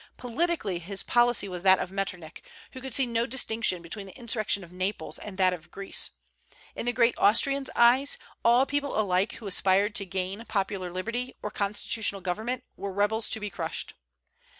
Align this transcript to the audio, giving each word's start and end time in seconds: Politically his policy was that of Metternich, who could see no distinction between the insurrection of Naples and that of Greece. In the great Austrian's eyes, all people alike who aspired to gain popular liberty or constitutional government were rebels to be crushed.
Politically 0.17 0.79
his 0.79 1.03
policy 1.03 1.47
was 1.47 1.61
that 1.61 1.77
of 1.77 1.91
Metternich, 1.91 2.41
who 2.71 2.81
could 2.81 2.91
see 2.95 3.05
no 3.05 3.27
distinction 3.27 3.83
between 3.83 4.07
the 4.07 4.17
insurrection 4.17 4.63
of 4.63 4.71
Naples 4.71 5.19
and 5.19 5.37
that 5.37 5.53
of 5.53 5.69
Greece. 5.69 6.09
In 6.75 6.87
the 6.87 6.91
great 6.91 7.13
Austrian's 7.19 7.69
eyes, 7.75 8.17
all 8.43 8.65
people 8.65 8.99
alike 8.99 9.33
who 9.33 9.45
aspired 9.45 9.93
to 9.93 10.05
gain 10.07 10.43
popular 10.45 10.91
liberty 10.91 11.35
or 11.43 11.51
constitutional 11.51 12.19
government 12.21 12.63
were 12.75 12.91
rebels 12.91 13.29
to 13.29 13.39
be 13.39 13.51
crushed. 13.51 13.93